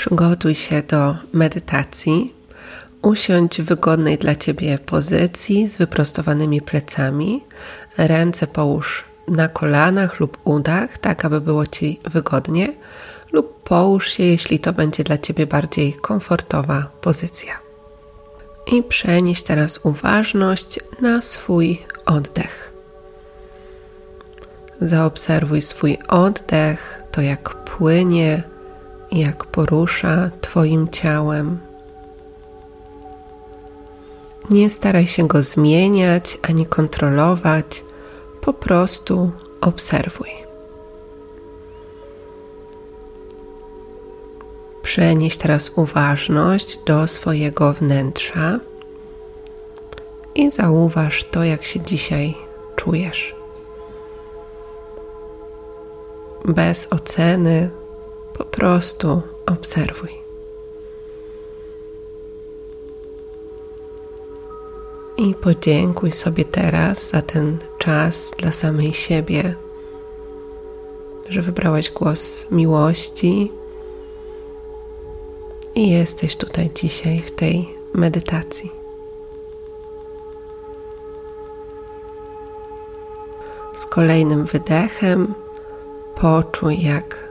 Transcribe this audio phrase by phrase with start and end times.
[0.00, 2.34] Przygotuj się do medytacji.
[3.02, 7.44] Usiądź w wygodnej dla Ciebie pozycji z wyprostowanymi plecami.
[7.98, 12.72] Ręce połóż na kolanach lub udach, tak aby było Ci wygodnie,
[13.32, 17.58] lub połóż się, jeśli to będzie dla Ciebie bardziej komfortowa pozycja.
[18.72, 22.72] I przenieś teraz uważność na swój oddech.
[24.80, 28.49] Zaobserwuj swój oddech, to jak płynie,
[29.12, 31.58] jak porusza Twoim ciałem.
[34.50, 37.84] Nie staraj się go zmieniać ani kontrolować,
[38.40, 39.30] po prostu
[39.60, 40.30] obserwuj.
[44.82, 48.60] Przenieś teraz uważność do swojego wnętrza
[50.34, 52.34] i zauważ to, jak się dzisiaj
[52.76, 53.34] czujesz.
[56.44, 57.70] Bez oceny,
[58.40, 60.10] po prostu obserwuj.
[65.16, 69.54] I podziękuj sobie teraz za ten czas dla samej siebie,
[71.28, 73.52] że wybrałaś głos miłości
[75.74, 78.72] i jesteś tutaj dzisiaj w tej medytacji.
[83.76, 85.34] Z kolejnym wydechem
[86.14, 87.29] poczuj, jak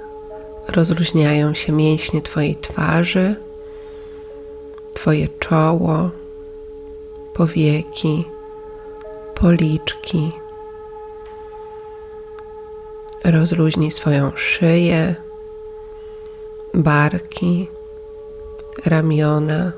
[0.71, 3.35] rozluźniają się mięśnie Twojej twarzy,
[4.99, 6.09] Twoje czoło,
[7.33, 8.25] powieki,
[9.35, 10.31] policzki.
[13.23, 15.15] Rozluźnij swoją szyję,
[16.73, 17.69] barki,
[18.85, 19.71] ramiona,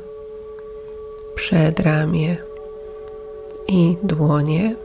[1.36, 2.38] przedramię
[3.68, 4.76] i dłonie.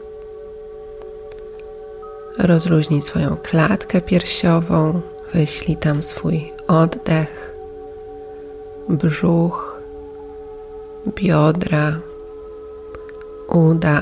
[2.37, 5.01] Rozluźnij swoją klatkę piersiową,
[5.33, 7.55] Wyślij tam swój oddech,
[8.89, 9.81] brzuch,
[11.15, 11.99] biodra,
[13.47, 14.01] uda,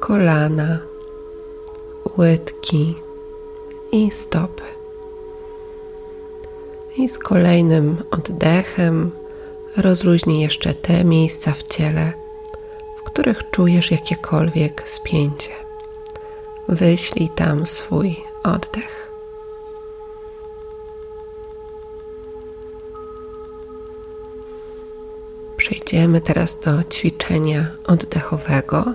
[0.00, 0.78] kolana,
[2.18, 2.94] łydki
[3.92, 4.62] i stopy.
[6.96, 9.10] I z kolejnym oddechem
[9.76, 12.12] rozluźnij jeszcze te miejsca w ciele,
[12.98, 15.52] w których czujesz jakiekolwiek spięcie.
[16.68, 18.99] Wyślij tam swój oddech.
[25.90, 28.94] Przejdziemy teraz do ćwiczenia oddechowego,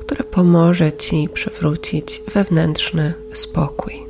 [0.00, 4.06] które pomoże Ci przywrócić wewnętrzny spokój.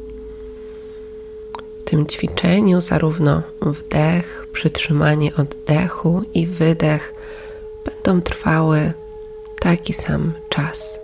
[1.81, 7.15] W tym ćwiczeniu zarówno wdech, przytrzymanie oddechu i wydech
[7.85, 8.93] będą trwały
[9.61, 11.01] taki sam czas.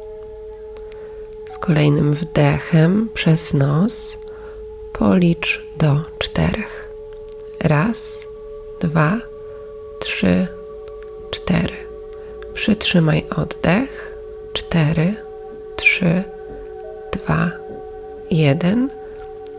[1.48, 4.18] Z kolejnym wdechem przez nos
[4.92, 6.90] policz do czterech.
[7.60, 8.26] Raz,
[8.80, 9.20] dwa,
[10.00, 10.57] trzy.
[12.68, 14.18] Przytrzymaj oddech.
[14.52, 15.14] Cztery,
[15.76, 16.22] trzy,
[17.12, 17.50] dwa,
[18.30, 18.88] jeden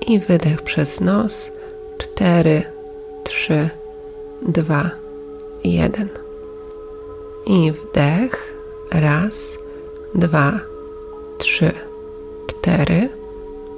[0.08, 1.52] i wydech przez nos.
[1.98, 2.64] Cztery,
[3.24, 3.70] trzy,
[4.42, 4.90] dwa,
[5.64, 6.10] jeden.
[7.46, 8.54] I wdech.
[8.92, 9.58] Raz,
[10.16, 10.60] dwa,
[11.38, 11.72] trzy,
[12.48, 13.10] cztery.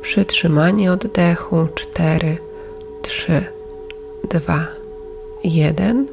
[0.01, 1.67] Przytrzymanie oddechu.
[1.75, 2.37] Cztery,
[3.01, 3.45] trzy,
[4.29, 4.67] dwa,
[5.43, 6.07] jeden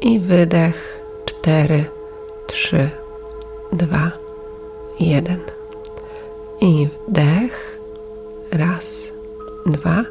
[0.00, 1.84] i wydech cztery,
[2.46, 2.90] trzy,
[3.72, 4.10] dwa,
[5.00, 5.40] jeden.
[6.60, 7.78] I wdech
[8.52, 9.12] raz,
[9.66, 10.04] dwa,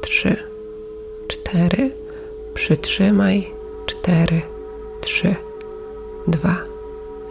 [0.00, 0.36] trzy,
[1.28, 1.90] cztery.
[2.54, 3.50] Przytrzymaj
[3.86, 4.42] cztery,
[5.00, 5.34] trzy,
[6.26, 6.56] dwa,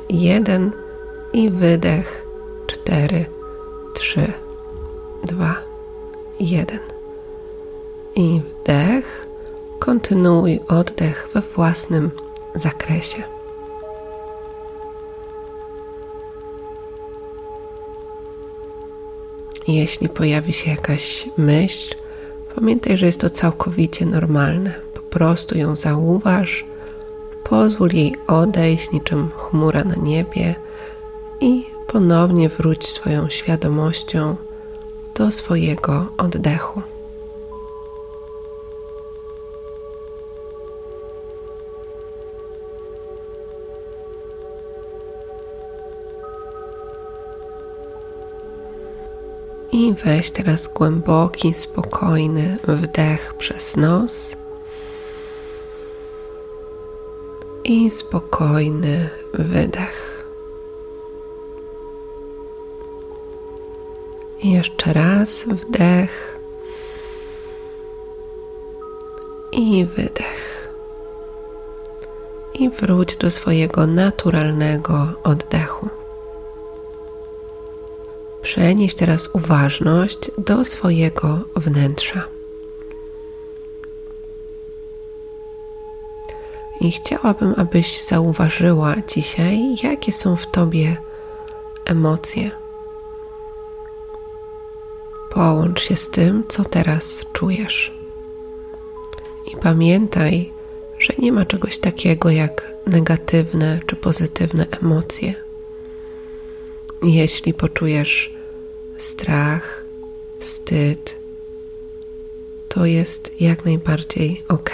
[0.09, 0.71] jeden
[1.33, 2.25] i wydech
[2.67, 3.25] cztery,
[3.93, 4.33] trzy,
[5.23, 5.55] dwa,
[6.39, 6.79] jeden.
[8.15, 9.27] I wdech
[9.79, 12.11] kontynuuj oddech we własnym
[12.55, 13.36] zakresie.
[19.67, 21.95] Jeśli pojawi się jakaś myśl,
[22.55, 24.73] pamiętaj, że jest to całkowicie normalne.
[24.93, 26.65] Po prostu ją zauważ,
[27.43, 30.55] pozwól jej odejść niczym chmura na niebie
[31.41, 34.35] i ponownie wróć swoją świadomością
[35.15, 36.81] do swojego oddechu.
[49.77, 54.35] I weź teraz głęboki, spokojny wdech przez nos
[57.63, 60.25] i spokojny wydech.
[64.41, 66.39] I jeszcze raz wdech
[69.51, 70.69] i wydech.
[72.53, 75.96] I wróć do swojego naturalnego oddechu.
[78.57, 82.27] Przenieś teraz uważność do swojego wnętrza.
[86.81, 90.97] I chciałabym, abyś zauważyła dzisiaj, jakie są w tobie
[91.85, 92.51] emocje.
[95.29, 97.93] Połącz się z tym, co teraz czujesz.
[99.53, 100.51] I pamiętaj,
[100.99, 105.33] że nie ma czegoś takiego jak negatywne czy pozytywne emocje.
[107.03, 108.36] Jeśli poczujesz
[108.97, 109.83] strach,
[110.39, 111.17] wstyd,
[112.69, 114.69] to jest jak najbardziej ok.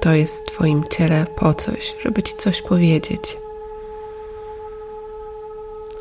[0.00, 3.36] To jest w Twoim ciele po coś, żeby Ci coś powiedzieć.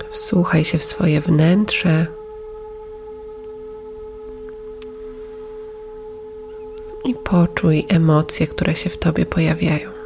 [0.10, 2.08] Wsłuchaj się w swoje wnętrze.
[7.04, 9.97] I poczuj emocje, które się w tobie pojawiają.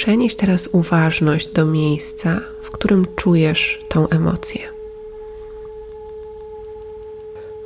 [0.00, 4.60] Przenieś teraz uważność do miejsca, w którym czujesz tą emocję.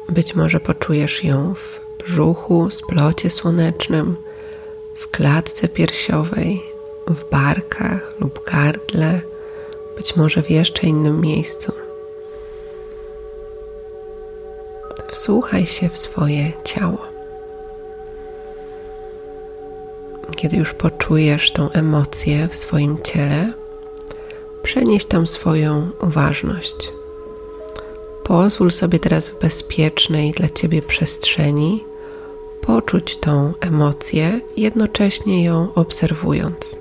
[0.09, 4.17] Być może poczujesz ją w brzuchu, splocie słonecznym,
[4.95, 6.63] w klatce piersiowej,
[7.07, 9.21] w barkach lub gardle,
[9.97, 11.73] być może w jeszcze innym miejscu.
[15.11, 17.14] Wsłuchaj się w swoje ciało.
[20.45, 23.53] Kiedy już poczujesz tą emocję w swoim ciele,
[24.63, 26.93] przenieś tam swoją uważność.
[28.25, 31.85] Pozwól sobie teraz w bezpiecznej dla ciebie przestrzeni
[32.61, 36.77] poczuć tą emocję, jednocześnie ją obserwując.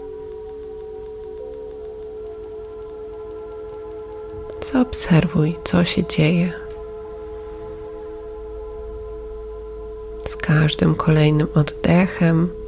[4.72, 6.54] Zaobserwuj, co się dzieje.
[10.28, 12.63] Z każdym kolejnym oddechem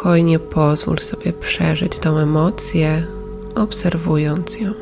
[0.00, 3.06] Spokojnie pozwól sobie przeżyć tą emocję,
[3.54, 4.72] obserwując ją.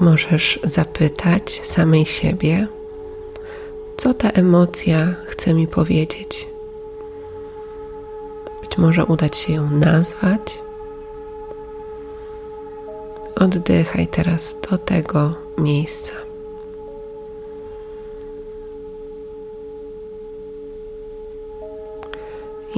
[0.00, 2.66] Możesz zapytać samej siebie,
[3.96, 6.48] co ta emocja chce mi powiedzieć.
[8.62, 10.62] Być może udać się ją nazwać.
[13.36, 16.27] Oddychaj teraz do tego miejsca.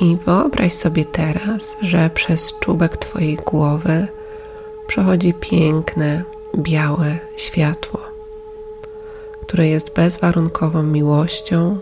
[0.01, 4.09] I wyobraź sobie teraz, że przez czubek Twojej głowy
[4.87, 6.23] przechodzi piękne,
[6.59, 8.01] białe światło,
[9.43, 11.79] które jest bezwarunkową miłością,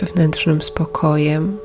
[0.00, 1.58] wewnętrznym spokojem.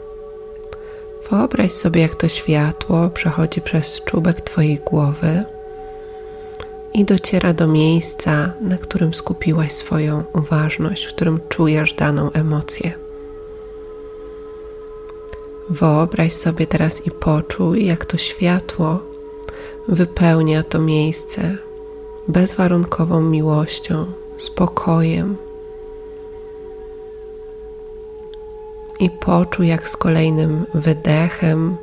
[1.30, 5.44] Wyobraź sobie, jak to światło przechodzi przez czubek Twojej głowy
[6.94, 13.09] i dociera do miejsca, na którym skupiłaś swoją uważność, w którym czujesz daną emocję.
[15.70, 19.00] Wyobraź sobie teraz i poczuj, jak to światło
[19.88, 21.58] wypełnia to miejsce
[22.28, 24.06] bezwarunkową miłością,
[24.38, 25.38] spokojem.
[29.00, 31.78] I poczuj, jak z kolejnym wydechem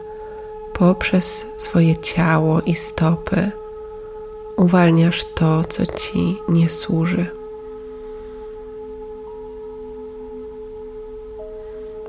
[0.73, 3.51] poprzez swoje ciało i stopy
[4.57, 7.27] uwalniasz to, co ci nie służy.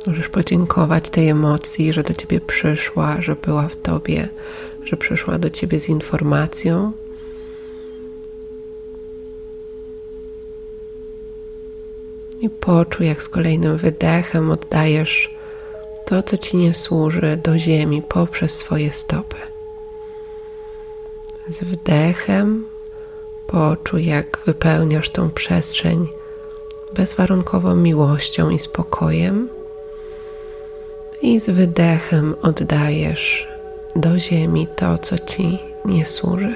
[0.07, 4.29] Możesz podziękować tej emocji, że do ciebie przyszła, że była w tobie,
[4.83, 6.91] że przyszła do ciebie z informacją.
[12.41, 15.35] I poczuj, jak z kolejnym wydechem oddajesz
[16.05, 19.35] to, co ci nie służy, do ziemi poprzez swoje stopy.
[21.47, 22.65] Z wdechem
[23.47, 26.07] poczuj, jak wypełniasz tą przestrzeń
[26.95, 29.56] bezwarunkową miłością i spokojem
[31.21, 33.47] i z wydechem oddajesz
[33.95, 36.55] do ziemi to, co ci nie służy.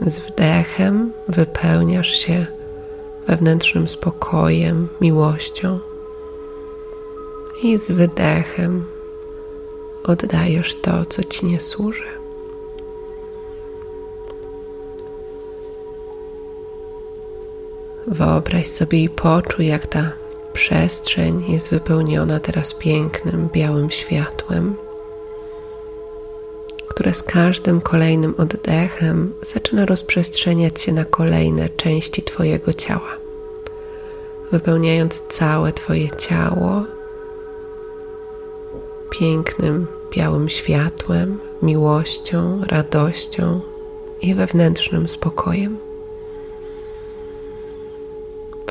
[0.00, 2.46] Z wdechem wypełniasz się
[3.26, 5.78] wewnętrznym spokojem, miłością,
[7.62, 8.84] i z wydechem
[10.04, 12.04] oddajesz to, co ci nie służy.
[18.06, 20.12] Wyobraź sobie i poczuj, jak ta
[20.56, 24.74] przestrzeń jest wypełniona teraz pięknym, białym światłem,
[26.88, 33.16] które z każdym kolejnym oddechem zaczyna rozprzestrzeniać się na kolejne części Twojego ciała,
[34.52, 36.84] wypełniając całe Twoje ciało
[39.10, 39.86] pięknym,
[40.16, 43.60] białym światłem, miłością, radością
[44.22, 45.85] i wewnętrznym spokojem.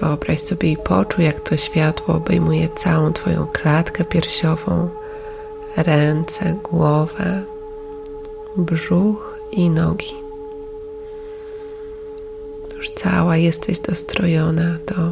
[0.02, 4.90] Wyobraź sobie i poczuj, jak to światło obejmuje całą Twoją klatkę piersiową,
[5.78, 7.44] ręce, głowę,
[8.58, 10.16] brzuch i nogi.
[12.76, 15.12] Już cała jesteś dostrojona do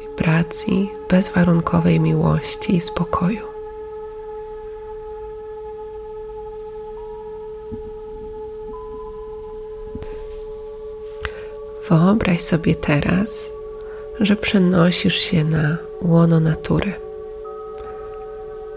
[0.00, 3.50] wibracji bezwarunkowej miłości i spokoju.
[11.88, 13.50] Wyobraź sobie teraz,
[14.20, 16.92] że przenosisz się na łono natury.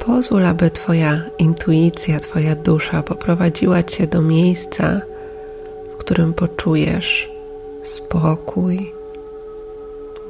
[0.06, 5.02] Pozwól, aby Twoja intuicja, Twoja dusza poprowadziła Cię do miejsca,
[5.94, 7.32] w którym poczujesz
[7.84, 8.94] spokój,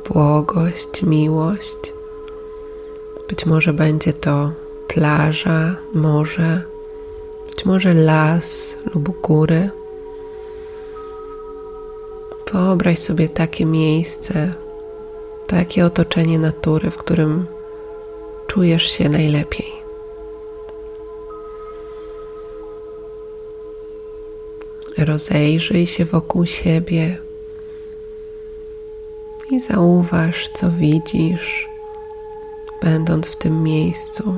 [0.10, 1.94] błogość, miłość.
[3.30, 4.52] Być może będzie to
[4.88, 6.62] plaża, morze,
[7.50, 9.70] być może las lub góry.
[12.54, 14.54] Wyobraź sobie takie miejsce,
[15.54, 17.46] takie otoczenie natury, w którym
[18.48, 19.72] czujesz się najlepiej.
[24.98, 27.18] Rozejrzyj się wokół siebie
[29.52, 31.70] i zauważ, co widzisz,
[32.82, 34.38] będąc w tym miejscu.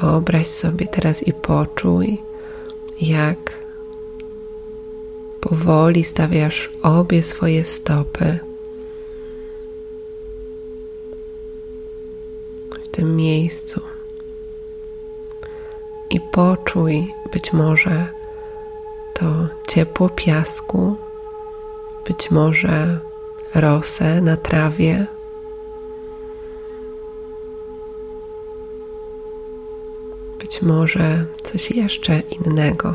[0.00, 2.18] Wyobraź sobie teraz i poczuj,
[3.00, 3.52] jak
[5.40, 8.38] powoli stawiasz obie swoje stopy
[12.84, 13.80] w tym miejscu
[16.10, 18.06] i poczuj być może
[19.14, 19.24] to
[19.68, 20.96] ciepło piasku,
[22.08, 23.00] być może
[23.54, 25.06] rosę na trawie.
[30.62, 32.94] Może coś jeszcze innego.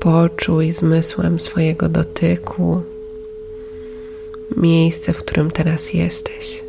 [0.00, 2.82] Poczuj zmysłem swojego dotyku
[4.56, 6.64] miejsce, w którym teraz jesteś.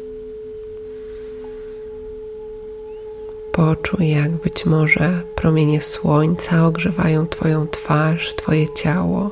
[3.51, 9.31] Poczuj, jak być może promienie słońca ogrzewają Twoją twarz, Twoje ciało.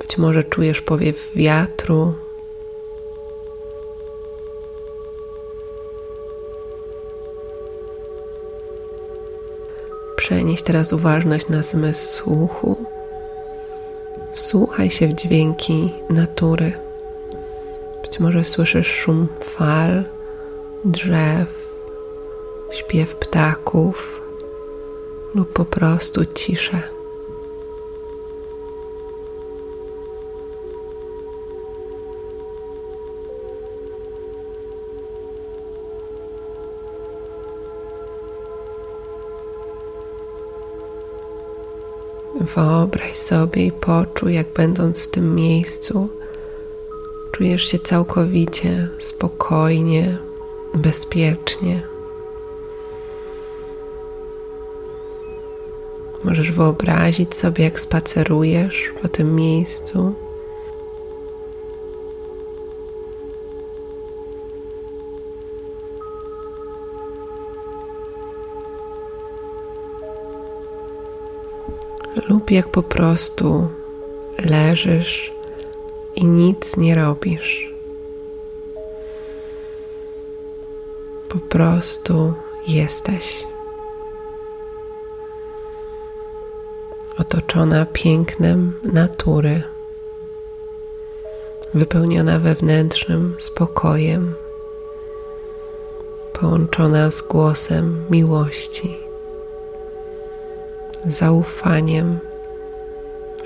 [0.00, 2.14] Być może czujesz powiew wiatru.
[10.24, 12.76] Przenieś teraz uważność na zmysł słuchu.
[14.32, 16.72] Wsłuchaj się w dźwięki natury.
[18.02, 20.04] Być może słyszysz szum fal,
[20.84, 21.54] drzew,
[22.70, 24.20] śpiew ptaków
[25.34, 26.93] lub po prostu ciszę.
[42.54, 46.08] Wyobraź sobie i poczuj, jak będąc w tym miejscu,
[47.32, 50.18] czujesz się całkowicie spokojnie,
[50.74, 51.82] bezpiecznie.
[56.24, 60.14] Możesz wyobrazić sobie, jak spacerujesz po tym miejscu.
[72.28, 73.68] Lub jak po prostu
[74.38, 75.32] leżysz
[76.14, 77.74] i nic nie robisz.
[81.28, 82.34] Po prostu
[82.68, 83.44] jesteś.
[87.18, 89.62] otoczona pięknem natury,
[91.74, 94.34] wypełniona wewnętrznym spokojem,
[96.32, 99.03] połączona z głosem miłości,
[101.06, 102.18] zaufaniem,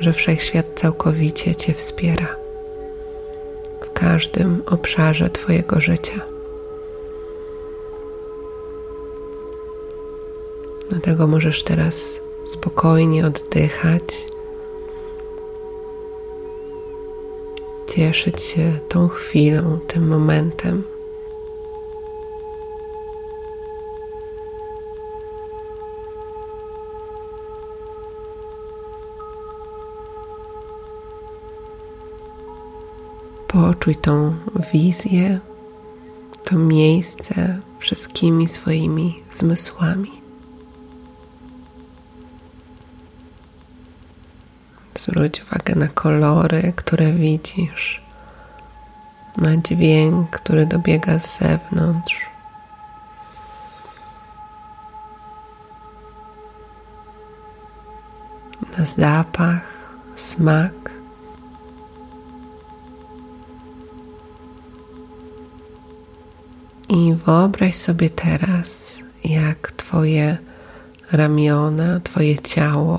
[0.00, 2.37] że wszechświat całkowicie Cię wspiera
[3.81, 6.21] w każdym obszarze Twojego życia.
[10.91, 14.03] Dlatego możesz teraz spokojnie oddychać,
[17.87, 20.83] cieszyć się tą chwilą, tym momentem.
[33.59, 34.37] Poczuj tą
[34.73, 35.41] wizję,
[36.45, 40.11] to miejsce wszystkimi swoimi zmysłami.
[44.99, 48.03] Zwróć uwagę na kolory, które widzisz,
[49.37, 52.21] na dźwięk, który dobiega z zewnątrz.
[58.79, 59.62] Na zapach,
[60.17, 60.98] smak.
[67.29, 70.39] Wyobraź sobie teraz, jak Twoje
[71.13, 72.99] ramiona, Twoje ciało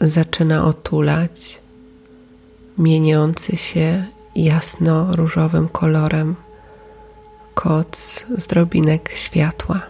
[0.00, 1.60] zaczyna otulać
[2.78, 4.04] mieniący się
[4.36, 6.36] jasno-różowym kolorem
[7.54, 9.80] koc z drobinek światła.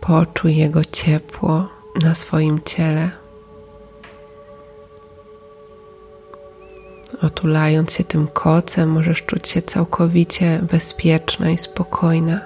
[0.00, 1.68] Poczuj jego ciepło
[2.02, 3.10] na swoim ciele.
[7.22, 12.40] Otulając się tym kocem, możesz czuć się całkowicie bezpieczna i spokojna.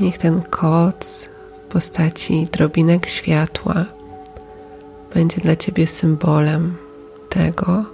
[0.00, 1.28] Niech ten koc
[1.68, 3.84] w postaci drobinek światła
[5.14, 6.76] będzie dla Ciebie symbolem
[7.28, 7.84] tego,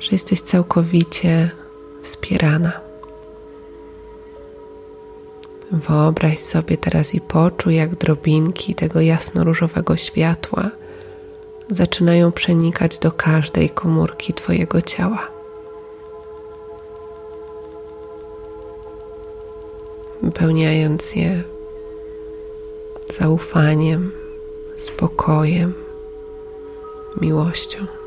[0.00, 1.50] że jesteś całkowicie
[2.02, 2.72] wspierana.
[5.72, 10.70] Wyobraź sobie teraz i poczuj, jak drobinki tego jasno-różowego światła
[11.70, 15.28] zaczynają przenikać do każdej komórki Twojego ciała.
[20.22, 21.42] Wypełniając je
[23.18, 24.12] zaufaniem,
[24.76, 25.74] spokojem,
[27.20, 27.99] miłością.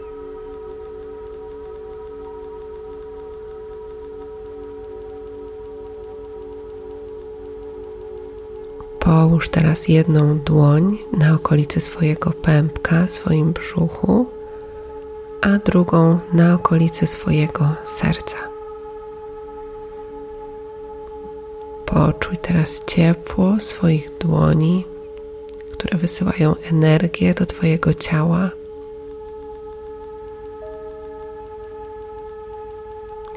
[9.04, 14.26] Połóż teraz jedną dłoń na okolicy swojego pępka, swoim brzuchu,
[15.42, 18.38] a drugą na okolicy swojego serca.
[21.86, 24.86] Poczuj teraz ciepło swoich dłoni,
[25.72, 28.50] które wysyłają energię do Twojego ciała.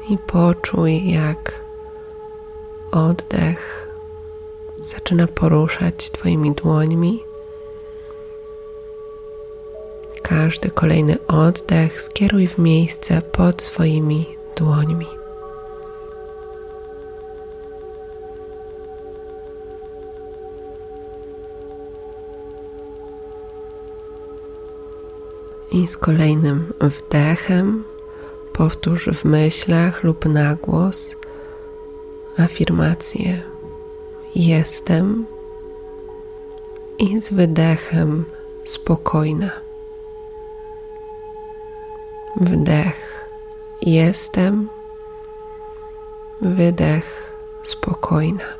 [0.09, 1.61] I poczuj, jak
[2.91, 3.86] oddech
[4.83, 7.23] zaczyna poruszać Twoimi dłońmi.
[10.21, 15.07] Każdy kolejny oddech skieruj w miejsce pod swoimi dłońmi.
[25.71, 27.83] I z kolejnym wdechem
[28.53, 31.15] powtórz w myślach lub na głos
[32.37, 33.56] afirmację
[34.35, 35.25] jestem
[36.97, 38.25] i z wydechem
[38.63, 39.51] spokojna.
[42.41, 43.27] Wdech
[43.81, 44.69] jestem,
[46.41, 48.57] wydech spokojna.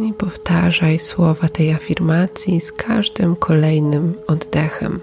[0.00, 5.00] I powtarzaj słowa tej afirmacji z każdym kolejnym oddechem.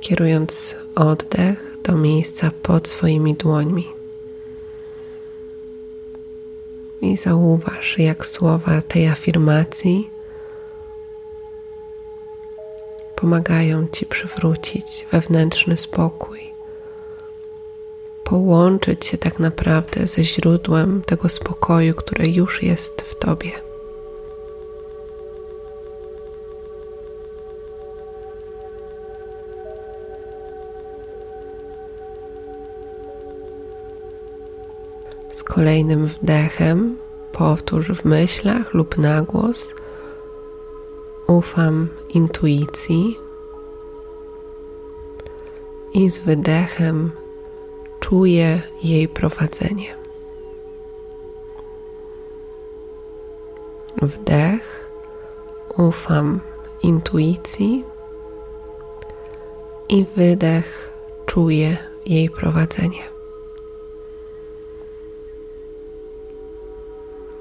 [0.00, 3.86] Kierując oddech do miejsca pod swoimi dłońmi.
[7.00, 10.10] I zauważ, jak słowa tej afirmacji
[13.16, 16.40] pomagają Ci przywrócić wewnętrzny spokój,
[18.24, 23.65] połączyć się tak naprawdę ze źródłem tego spokoju, które już jest w Tobie.
[35.56, 36.96] Kolejnym wdechem
[37.32, 39.74] powtórz w myślach lub na głos:
[41.26, 43.18] Ufam intuicji.
[45.94, 47.10] I z wydechem
[48.00, 49.96] czuję jej prowadzenie.
[54.02, 54.90] Wdech,
[55.76, 56.40] ufam
[56.82, 57.84] intuicji
[59.88, 60.90] i wydech,
[61.26, 63.15] czuję jej prowadzenie.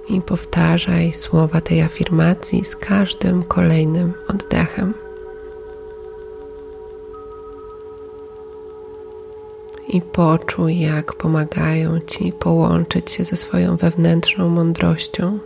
[0.09, 4.93] I powtarzaj słowa tej afirmacji z każdym kolejnym oddechem.
[9.87, 15.39] I poczuj, jak pomagają ci połączyć się ze swoją wewnętrzną mądrością,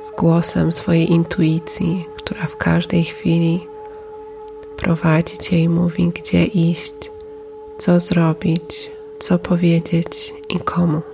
[0.00, 3.66] z głosem swojej intuicji, która w każdej chwili
[4.76, 6.94] prowadzi cię i mówi, gdzie iść,
[7.78, 11.13] co zrobić, co powiedzieć i komu.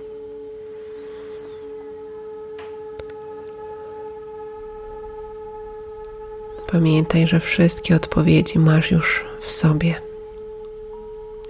[6.71, 10.01] Pamiętaj, że wszystkie odpowiedzi masz już w sobie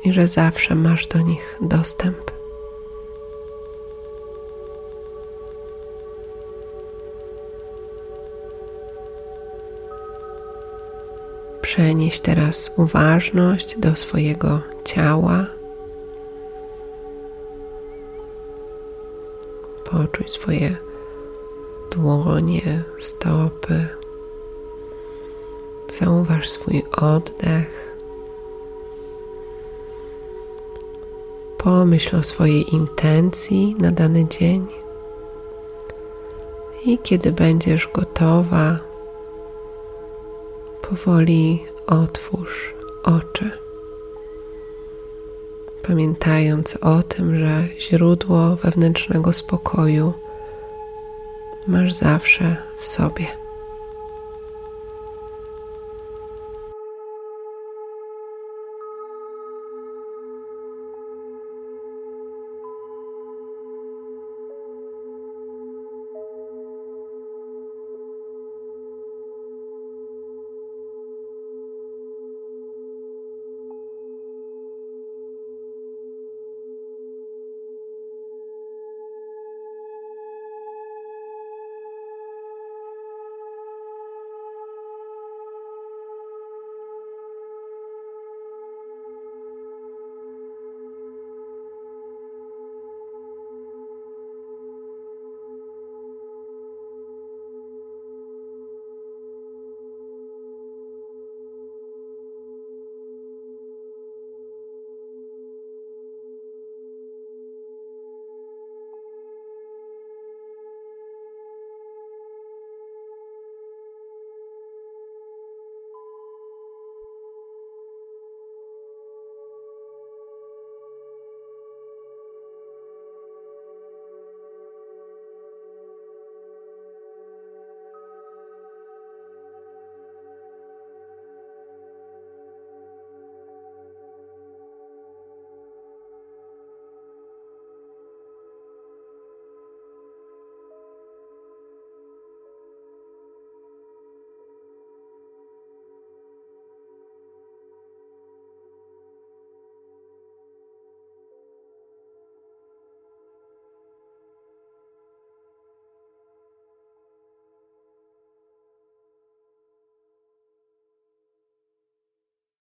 [0.03, 2.31] i że zawsze masz do nich dostęp.
[11.61, 15.45] Przenieś teraz uważność do swojego ciała.
[19.83, 20.77] Poczuj swoje
[21.91, 24.00] dłonie, stopy.
[26.01, 27.95] Zauważ swój oddech.
[31.57, 34.67] Pomyśl o swojej intencji na dany dzień.
[36.85, 38.79] I kiedy będziesz gotowa,
[40.89, 43.51] powoli otwórz oczy.
[45.83, 50.13] Pamiętając o tym, że źródło wewnętrznego spokoju
[51.67, 53.40] masz zawsze w sobie.